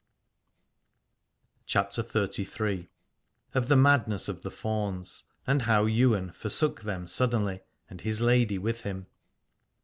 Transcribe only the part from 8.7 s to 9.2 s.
HIM.